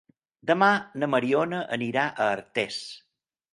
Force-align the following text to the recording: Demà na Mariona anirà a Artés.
Demà 0.51 0.69
na 1.01 1.09
Mariona 1.17 1.61
anirà 1.79 2.07
a 2.09 2.29
Artés. 2.39 2.83